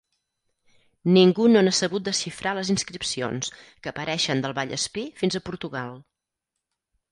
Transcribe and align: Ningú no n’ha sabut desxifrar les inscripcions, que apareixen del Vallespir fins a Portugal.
Ningú 1.17 1.45
no 1.51 1.61
n’ha 1.65 1.73
sabut 1.79 2.07
desxifrar 2.07 2.55
les 2.61 2.71
inscripcions, 2.75 3.51
que 3.83 3.93
apareixen 3.93 4.43
del 4.47 4.59
Vallespir 4.63 5.07
fins 5.23 5.41
a 5.41 5.45
Portugal. 5.53 5.97